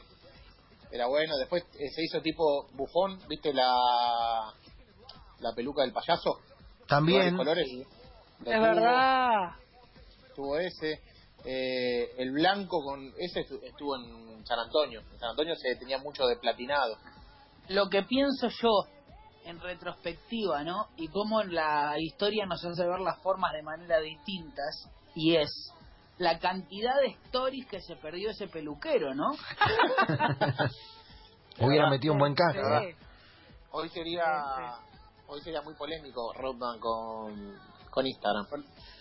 Era 0.93 1.07
bueno. 1.07 1.37
Después 1.37 1.65
eh, 1.79 1.89
se 1.95 2.03
hizo 2.05 2.21
tipo 2.21 2.69
bufón, 2.73 3.19
¿viste 3.29 3.53
la 3.53 4.53
la 5.41 5.53
peluca 5.55 5.83
del 5.83 5.93
payaso? 5.93 6.39
También. 6.87 7.37
Colores. 7.37 7.67
Es 7.71 8.61
verdad. 8.61 9.53
Tuvo 10.35 10.59
ese. 10.59 11.01
Eh, 11.45 12.13
el 12.19 12.33
blanco 12.33 12.83
con 12.85 13.13
ese 13.19 13.41
estu- 13.47 13.63
estuvo 13.63 13.97
en 13.97 14.45
San 14.47 14.59
Antonio. 14.59 15.01
En 15.13 15.19
San 15.19 15.31
Antonio 15.31 15.55
se 15.57 15.75
tenía 15.77 15.99
mucho 15.99 16.27
de 16.27 16.37
platinado. 16.37 16.97
Lo 17.69 17.89
que 17.89 18.03
pienso 18.03 18.49
yo 18.49 18.71
en 19.45 19.59
retrospectiva, 19.61 20.63
¿no? 20.65 20.89
Y 20.97 21.09
cómo 21.09 21.43
la 21.43 21.95
historia 21.99 22.45
nos 22.47 22.63
hace 22.65 22.87
ver 22.87 23.01
las 23.01 23.19
formas 23.23 23.53
de 23.53 23.63
manera 23.63 23.99
distintas. 24.01 24.89
Y 25.15 25.37
es 25.37 25.49
la 26.21 26.39
cantidad 26.39 27.01
de 27.01 27.09
stories 27.25 27.67
que 27.67 27.81
se 27.81 27.97
perdió 27.97 28.31
ese 28.31 28.47
peluquero, 28.47 29.15
¿no? 29.15 29.31
Hubiera 31.59 31.85
verdad. 31.85 31.91
metido 31.91 32.13
un 32.13 32.21
buen 32.21 32.35
caso. 32.35 32.61
Sí. 32.61 32.95
Hoy 33.71 33.89
sería 33.89 34.75
hoy 35.27 35.41
sería 35.41 35.63
muy 35.63 35.75
polémico 35.75 36.35
Rodman 36.35 36.79
con 36.79 37.59
con 37.91 38.07
Instagram. 38.07 38.47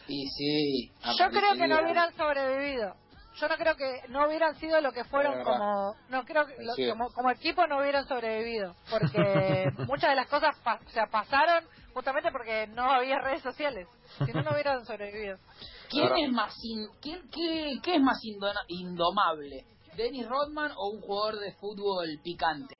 Y 0.08 0.28
sí. 0.30 0.92
Yo 1.20 1.30
creo 1.30 1.56
que 1.56 1.68
no 1.68 1.84
hubieran 1.84 2.16
sobrevivido. 2.16 2.96
Yo 3.40 3.48
no 3.48 3.56
creo 3.58 3.76
que 3.76 4.02
no 4.10 4.28
hubieran 4.28 4.56
sido 4.56 4.82
lo 4.82 4.92
que 4.92 5.04
fueron 5.06 5.44
como 5.44 5.96
no 6.10 6.26
creo 6.26 6.46
que 6.46 6.56
lo- 6.60 6.76
como, 6.92 7.10
como 7.14 7.32
equipo 7.32 7.66
no 7.68 7.80
hubieran 7.80 8.08
sobrevivido 8.08 8.76
porque 8.90 9.66
muchas 9.88 10.10
de 10.10 10.16
las 10.16 10.28
cosas 10.28 10.56
pa- 10.64 10.80
o 10.86 10.90
sea, 10.90 11.08
pasaron 11.08 11.64
justamente 11.94 12.32
porque 12.32 12.68
no 12.68 12.84
había 12.92 13.20
redes 13.20 13.42
sociales. 13.42 13.88
Si 14.26 14.32
no 14.34 14.42
no 14.44 14.52
hubieran 14.52 14.86
sobrevivido. 14.86 15.38
¿Quién 15.90 16.08
Ahora- 16.08 16.20
es 16.20 16.32
más 16.32 16.54
in- 16.64 16.90
quién, 17.02 17.22
qué, 17.32 17.74
qué 17.84 17.96
es 17.96 18.02
más 18.02 18.20
indona- 18.24 18.64
indomable? 18.68 19.66
¿Dennis 19.96 20.28
Rodman 20.30 20.72
o 20.78 20.90
un 20.92 21.02
jugador 21.02 21.40
de 21.40 21.52
fútbol 21.54 22.08
picante? 22.24 22.76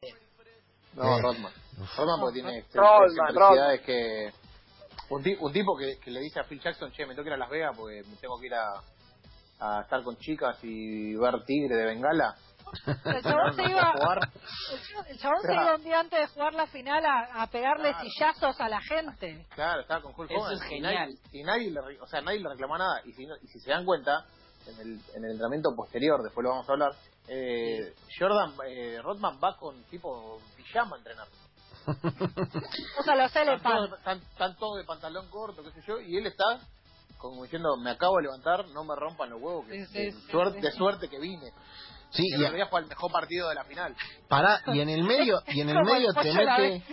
No, 0.94 1.18
Eh. 1.18 1.22
Rodman. 1.22 1.54
Rodman 1.98 2.20
porque 2.20 2.42
tiene 2.42 2.66
Rodman, 2.74 3.04
excentricidades 3.10 3.82
que 3.82 4.32
un, 5.10 5.24
ti- 5.24 5.38
un 5.40 5.52
tipo 5.52 5.76
que, 5.78 5.98
que 6.00 6.12
le 6.12 6.20
dice 6.20 6.40
a 6.40 6.44
Phil 6.44 6.60
Jackson, 6.62 6.92
che, 6.92 7.06
me 7.06 7.14
tengo 7.14 7.24
que 7.24 7.30
ir 7.30 7.34
a 7.34 7.38
Las 7.38 7.50
Vegas 7.50 7.76
porque 7.76 8.04
me 8.08 8.16
tengo 8.18 8.40
que 8.40 8.48
ir 8.48 8.54
a, 8.54 8.74
a 9.60 9.82
estar 9.82 10.04
con 10.04 10.16
chicas 10.18 10.58
y 10.64 11.16
ver 11.16 11.44
Tigre 11.46 11.76
de 11.76 11.86
Bengala. 11.86 12.36
El 13.06 13.22
chabón 13.24 13.56
se 13.56 13.64
iba, 13.64 13.94
el 15.08 15.18
chabón 15.20 15.42
se 15.42 15.54
iba 15.54 15.76
un 15.76 15.84
día 15.84 16.00
antes 16.02 16.20
de 16.20 16.28
jugar 16.28 16.54
la 16.54 16.68
final 16.68 17.04
a, 17.06 17.42
a 17.42 17.48
pegarle 17.48 17.90
Claro. 17.92 18.08
sillazos 18.10 18.62
a 18.62 18.70
la 18.70 18.80
gente. 18.82 19.48
Claro, 19.56 19.82
estaba 19.82 20.02
con 20.02 20.14
Hulk 20.16 20.30
Eso 20.30 20.40
Hogan. 20.40 20.54
es 20.54 20.62
y 20.62 20.68
genial. 20.70 20.94
nadie- 21.10 21.20
Y 21.32 21.44
nadie, 21.44 21.72
le, 21.72 21.80
o 22.00 22.06
sea, 22.08 22.22
nadie 22.22 22.40
le 22.40 22.50
reclamó 22.50 22.78
nada. 22.78 23.02
Y 23.06 23.14
si, 23.14 23.26
no- 23.26 23.36
y 23.42 23.48
si 23.48 23.60
se 23.60 23.72
dan 23.72 23.86
cuenta, 23.86 24.24
en 24.68 24.80
el, 24.82 25.00
en 25.16 25.24
el 25.26 25.32
entrenamiento 25.32 25.70
posterior, 25.76 26.22
después 26.22 26.44
lo 26.44 26.52
vamos 26.52 26.70
a 26.70 26.74
hablar, 26.74 26.92
eh, 27.28 27.94
Jordan, 28.20 28.54
eh, 28.68 29.00
Rodman 29.02 29.40
va 29.44 29.58
con 29.58 29.82
tipo 29.86 30.40
pijama 30.56 30.96
a 30.96 31.00
entrenar. 31.00 31.28
Usa 33.00 33.16
los 33.16 33.26
Están 33.28 33.48
Elephant. 33.48 33.64
todos, 33.76 33.98
están, 33.98 34.18
están 34.20 34.56
todos 34.58 34.78
de 34.78 34.84
pantalón 34.84 35.28
corto, 35.30 35.64
qué 35.64 35.72
sé 35.72 35.82
yo, 35.88 36.00
y 36.02 36.18
él 36.18 36.28
está 36.28 36.44
como 37.20 37.44
diciendo, 37.44 37.78
me 37.78 37.92
acabo 37.92 38.16
de 38.18 38.24
levantar, 38.24 38.68
no 38.70 38.84
me 38.84 38.96
rompan 38.96 39.30
los 39.30 39.40
huevos, 39.42 39.68
que 39.68 39.86
Sí, 39.86 39.86
sí, 39.86 40.00
de, 40.00 40.12
sí, 40.14 40.32
suerte, 40.32 40.60
sí. 40.60 40.66
de 40.66 40.72
suerte 40.72 41.08
que 41.10 41.20
vine. 41.20 41.52
Sí, 42.12 42.24
Y 42.26 42.42
y, 42.42 42.44
el 42.46 42.68
fue 42.70 42.80
el 42.80 42.88
mejor 42.88 43.12
partido 43.12 43.50
de 43.50 43.56
la 43.56 43.64
final. 43.66 43.96
pará, 44.28 44.62
y 44.74 44.80
en 44.80 44.90
el 44.90 45.04
medio, 45.04 45.40
y 45.50 45.62
en 45.62 45.70
el 45.70 45.84
medio 45.86 46.12
te 46.14 46.34
mete, 46.34 46.84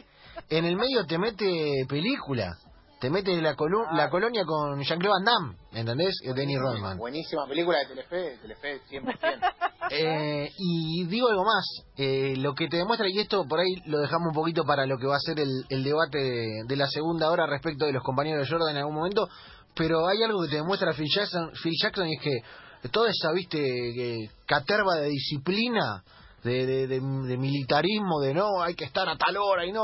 en 0.51 0.65
el 0.67 0.77
medio 0.77 1.07
te 1.07 1.17
mete 1.17 1.87
película. 1.89 2.59
Te 2.99 3.11
mete 3.11 3.41
la, 3.43 3.55
colu- 3.55 3.93
la 3.95 4.09
colonia 4.09 4.43
con 4.47 4.81
Jean-Claude 4.83 5.19
Van 5.19 5.25
Damme, 5.25 5.57
¿entendés? 5.73 6.15
Eh, 6.25 6.33
Denny 6.35 6.57
Rodman. 6.57 6.97
Buenísima 6.97 7.47
película 7.47 7.79
de 7.81 7.87
Telefe, 7.89 8.17
de 8.17 8.39
Telefe 8.39 8.81
100%. 8.91 9.55
Eh, 9.89 10.51
y 10.59 11.07
digo 11.07 11.29
algo 11.29 11.45
más, 11.45 11.65
eh, 11.97 12.35
lo 12.39 12.55
que 12.55 12.67
te 12.67 12.79
demuestra, 12.79 13.09
y 13.09 13.21
esto 13.21 13.45
por 13.49 13.61
ahí 13.61 13.73
lo 13.85 13.99
dejamos 14.01 14.31
un 14.31 14.35
poquito 14.35 14.65
para 14.65 14.85
lo 14.85 14.99
que 14.99 15.07
va 15.07 15.15
a 15.15 15.21
ser 15.21 15.39
el, 15.39 15.49
el 15.69 15.85
debate 15.85 16.19
de, 16.19 16.47
de 16.67 16.77
la 16.77 16.89
segunda 16.89 17.31
hora 17.31 17.47
respecto 17.47 17.85
de 17.87 17.93
los 17.93 18.03
compañeros 18.03 18.43
de 18.45 18.51
Jordan 18.53 18.71
en 18.75 18.79
algún 18.79 18.97
momento, 18.97 19.29
pero 19.77 20.09
hay 20.09 20.23
algo 20.23 20.43
que 20.43 20.49
te 20.49 20.57
demuestra 20.57 20.93
Phil 20.95 21.07
Jackson, 21.15 21.53
Phil 21.63 21.75
Jackson 21.81 22.09
y 22.09 22.15
es 22.17 22.23
que 22.23 22.89
toda 22.89 23.11
esa, 23.11 23.31
viste, 23.33 23.59
que 23.59 24.31
caterva 24.47 24.95
de 24.97 25.09
disciplina, 25.09 26.03
de, 26.43 26.67
de, 26.67 26.87
de- 26.87 27.01
de 27.01 27.37
militarismo, 27.37 28.21
de 28.21 28.35
no, 28.35 28.63
hay 28.63 28.75
que 28.75 28.85
estar 28.85 29.09
a 29.09 29.17
tal 29.17 29.37
hora 29.37 29.65
y 29.67 29.73
no. 29.73 29.83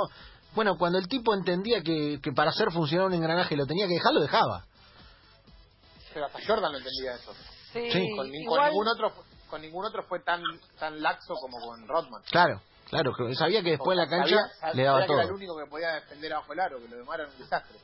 Bueno, 0.55 0.77
cuando 0.79 0.99
el 0.99 1.09
tipo 1.09 1.35
entendía 1.35 1.83
que, 1.83 2.21
que 2.23 2.33
para 2.33 2.51
hacer 2.51 2.71
funcionar 2.73 3.07
un 3.07 3.15
engranaje 3.15 3.57
lo 3.57 3.67
tenía 3.67 3.87
que 3.87 3.95
dejar, 3.95 4.13
lo 4.13 4.21
dejaba. 4.21 4.65
Pero 6.13 6.27
hasta 6.27 6.39
Jordan 6.47 6.73
lo 6.73 6.79
entendía 6.79 7.15
eso. 7.15 7.33
Sí, 7.73 7.91
Sí. 7.91 8.17
Con, 8.17 8.31
ni- 8.31 8.45
con 8.45 8.55
igual- 8.57 8.71
ningún 8.71 8.89
otro 8.89 9.13
con 9.49 9.61
ningún 9.61 9.85
otro 9.85 10.03
fue 10.05 10.21
tan 10.21 10.43
tan 10.79 11.03
laxo 11.03 11.35
como 11.35 11.59
con 11.59 11.87
Rodman. 11.87 12.23
Claro, 12.31 12.61
claro, 12.89 13.13
sabía 13.35 13.63
que 13.63 13.71
después 13.73 13.99
en 13.99 14.05
la 14.05 14.09
cancha 14.09 14.37
Sabía- 14.37 14.55
sabía 14.61 14.75
le 14.75 14.83
daba 14.85 15.01
que 15.01 15.07
todo. 15.09 15.17
era 15.19 15.27
el 15.27 15.33
único 15.35 15.57
que 15.59 15.67
podía 15.71 15.89
defender 15.95 16.33
abajo 16.33 16.53
el 16.55 16.61
aro, 16.61 16.79
que 16.79 16.89
lo 16.89 16.97
demás 16.97 17.19
era 17.19 17.29
un 17.29 17.39
desastre. 17.39 17.79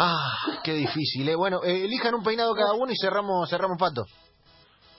Ah, 0.00 0.60
qué 0.62 0.74
difícil, 0.74 1.28
¿eh? 1.28 1.34
Bueno, 1.34 1.64
eh, 1.64 1.84
elijan 1.84 2.14
un 2.14 2.22
peinado 2.22 2.54
cada 2.54 2.72
uno 2.74 2.92
y 2.92 2.94
cerramos 2.96 3.50
cerramos 3.50 3.76
pato. 3.78 4.04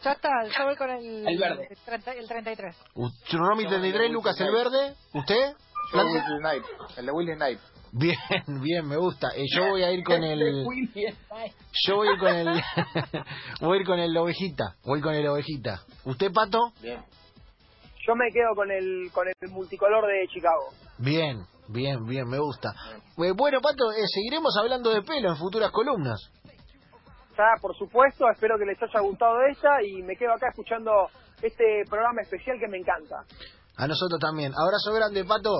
Ya 0.03 0.12
está, 0.12 0.29
yo 0.46 0.65
voy 0.65 0.75
con 0.75 0.89
el, 0.89 1.25
El 1.25 1.38
verde. 1.38 1.68
el, 1.70 1.77
30 1.77 2.12
el 2.15 2.27
33. 2.27 2.75
Tsunomi 3.24 3.63
Yo 3.63 3.70
33, 3.70 4.01
voy 4.01 4.12
Lucas 4.12 4.41
el 4.41 4.51
verde. 4.51 4.96
¿Usted? 5.13 5.53
Yo 5.94 6.00
Knight, 6.39 6.63
el 6.98 7.06
de 7.06 7.12
Willie 7.13 7.36
Knight. 7.36 7.60
Bien, 7.94 8.18
bien, 8.62 8.88
me 8.89 8.98
gusta. 8.98 9.29
Eh, 9.38 9.46
yo 9.56 9.70
voy 9.70 9.84
a 9.84 9.91
ir 9.94 10.03
con 10.03 10.22
el... 10.22 10.39
Yo 11.88 11.96
voy 11.96 12.08
a 12.10 12.12
ir 12.12 12.20
con 12.20 12.36
el... 12.36 12.48
voy 13.62 13.77
a 13.77 13.82
ir 13.82 13.88
con 13.88 14.00
el 14.00 14.18
ovejita. 14.18 14.75
Voy 14.84 15.00
con 15.00 15.15
el 15.15 15.25
ovejita. 15.27 15.82
¿Usted, 16.03 16.29
Pato? 16.34 16.74
Bien. 16.82 17.01
Yo 18.06 18.15
me 18.15 18.29
quedo 18.34 18.53
con 18.53 18.70
el 18.70 19.10
con 19.13 19.27
el 19.27 19.50
multicolor 19.50 20.06
de 20.08 20.27
Chicago. 20.27 20.74
Bien, 20.98 21.46
bien, 21.72 22.06
bien, 22.06 22.28
me 22.28 22.40
gusta. 22.40 22.70
Eh, 23.18 23.32
bueno, 23.36 23.60
Pato, 23.62 23.92
eh, 23.92 24.06
seguiremos 24.14 24.56
hablando 24.58 24.92
de 24.92 25.02
pelo 25.02 25.30
en 25.30 25.38
futuras 25.38 25.72
columnas. 25.72 26.20
Ya, 27.38 27.56
por 27.62 27.76
supuesto, 27.76 28.30
espero 28.30 28.58
que 28.58 28.66
les 28.66 28.82
haya 28.82 29.00
gustado 29.00 29.36
esta 29.50 29.82
y 29.82 30.04
me 30.04 30.16
quedo 30.16 30.34
acá 30.34 30.50
escuchando 30.50 30.92
este 31.42 31.84
programa 31.90 32.22
especial 32.22 32.58
que 32.60 32.68
me 32.68 32.78
encanta. 32.78 33.24
A 33.78 33.88
nosotros 33.88 34.20
también. 34.20 34.52
Abrazo 34.52 34.94
grande, 34.94 35.24
Pato. 35.24 35.56